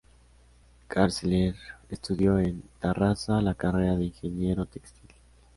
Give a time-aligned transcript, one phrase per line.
[0.87, 1.53] Carceller
[1.91, 5.11] estudió en Tarrasa la carrera de ingeniero textil.